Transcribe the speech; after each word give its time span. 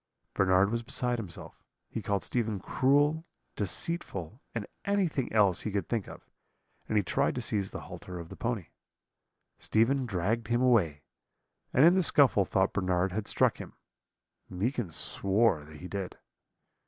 "Bernard 0.33 0.71
was 0.71 0.81
beside 0.81 1.19
himself; 1.19 1.63
he 1.87 2.01
called 2.01 2.23
Stephen 2.23 2.59
cruel, 2.59 3.23
deceitful, 3.55 4.41
and 4.55 4.65
anything 4.83 5.31
else 5.31 5.61
he 5.61 5.69
could 5.71 5.87
think 5.87 6.07
of, 6.07 6.27
and 6.89 6.97
he 6.97 7.03
tried 7.03 7.35
to 7.35 7.41
seize 7.43 7.69
the 7.69 7.81
halter 7.81 8.17
of 8.17 8.29
the 8.29 8.35
pony. 8.35 8.69
"Stephen 9.59 10.07
dragged 10.07 10.47
him 10.47 10.59
away, 10.63 11.03
and 11.71 11.85
in 11.85 11.93
the 11.93 12.01
scuffle 12.01 12.45
thought 12.45 12.73
Bernard 12.73 13.11
had 13.11 13.27
struck 13.27 13.59
him; 13.59 13.73
Meekin 14.49 14.89
swore 14.89 15.63
that 15.65 15.77
he 15.77 15.87
did. 15.87 16.17